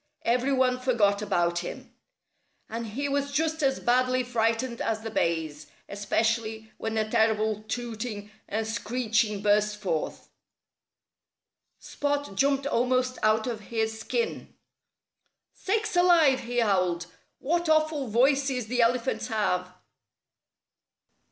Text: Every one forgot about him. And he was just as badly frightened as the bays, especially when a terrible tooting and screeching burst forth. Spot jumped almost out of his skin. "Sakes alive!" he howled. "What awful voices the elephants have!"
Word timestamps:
Every 0.25 0.51
one 0.51 0.79
forgot 0.79 1.21
about 1.21 1.59
him. 1.59 1.93
And 2.67 2.87
he 2.87 3.07
was 3.07 3.31
just 3.31 3.61
as 3.61 3.79
badly 3.79 4.23
frightened 4.23 4.81
as 4.81 5.01
the 5.03 5.11
bays, 5.11 5.67
especially 5.87 6.71
when 6.79 6.97
a 6.97 7.07
terrible 7.07 7.61
tooting 7.67 8.31
and 8.49 8.65
screeching 8.67 9.43
burst 9.43 9.77
forth. 9.77 10.31
Spot 11.77 12.33
jumped 12.33 12.65
almost 12.65 13.19
out 13.21 13.45
of 13.45 13.59
his 13.69 13.99
skin. 13.99 14.55
"Sakes 15.53 15.95
alive!" 15.95 16.39
he 16.39 16.57
howled. 16.61 17.05
"What 17.37 17.69
awful 17.69 18.07
voices 18.07 18.65
the 18.65 18.81
elephants 18.81 19.27
have!" 19.27 19.71